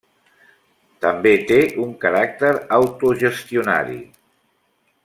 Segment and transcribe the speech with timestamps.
[1.05, 4.03] També té un caràcter autogestionari.